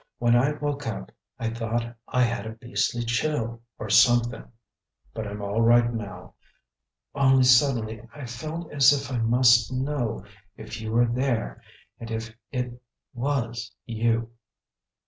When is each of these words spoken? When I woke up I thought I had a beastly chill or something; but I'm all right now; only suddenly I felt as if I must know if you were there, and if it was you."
When 0.17 0.35
I 0.35 0.53
woke 0.53 0.87
up 0.87 1.11
I 1.37 1.51
thought 1.51 1.95
I 2.07 2.23
had 2.23 2.47
a 2.47 2.53
beastly 2.53 3.03
chill 3.03 3.61
or 3.77 3.87
something; 3.91 4.51
but 5.13 5.27
I'm 5.27 5.43
all 5.43 5.61
right 5.61 5.93
now; 5.93 6.33
only 7.13 7.43
suddenly 7.43 8.01
I 8.11 8.25
felt 8.25 8.73
as 8.73 8.91
if 8.91 9.11
I 9.11 9.19
must 9.19 9.71
know 9.71 10.25
if 10.57 10.81
you 10.81 10.91
were 10.91 11.05
there, 11.05 11.61
and 11.99 12.09
if 12.09 12.35
it 12.51 12.81
was 13.13 13.75
you." 13.85 14.31